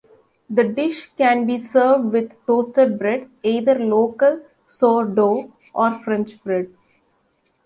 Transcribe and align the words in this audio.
The 0.49 0.63
dish 0.63 1.11
can 1.15 1.45
be 1.45 1.59
served 1.59 2.05
with 2.05 2.33
toasted 2.47 2.97
bread, 2.97 3.29
either 3.43 3.75
local 3.77 4.41
sourdough 4.67 5.53
or 5.75 5.93
French 5.93 6.43
bread. 6.43 6.73